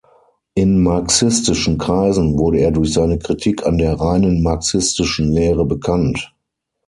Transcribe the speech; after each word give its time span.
In 0.55 0.81
marxistischen 0.81 1.77
Kreisen 1.77 2.35
wurde 2.39 2.57
er 2.57 2.71
durch 2.71 2.91
seine 2.91 3.19
Kritik 3.19 3.67
an 3.67 3.77
der 3.77 4.01
reinen 4.01 4.41
marxistischen 4.41 5.31
Lehre 5.31 5.63
bekannt. 5.63 6.33